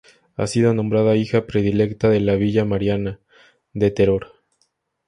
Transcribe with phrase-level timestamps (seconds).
[0.35, 3.19] Ha sido nombrada Hija Predilecta de la Villa Mariana
[3.73, 4.31] de Teror.